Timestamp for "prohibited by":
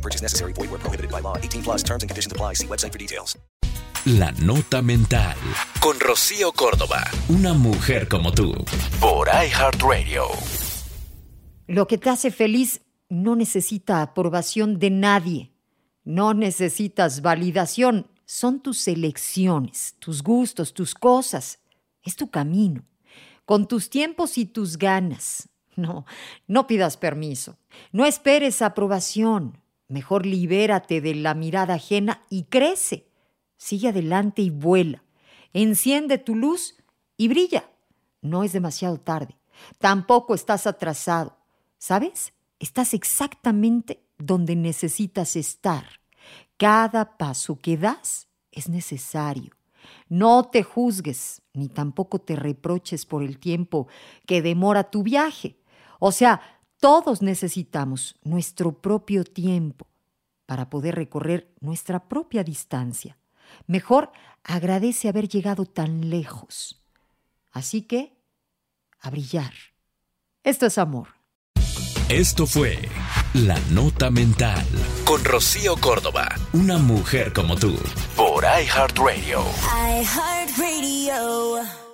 0.80-1.20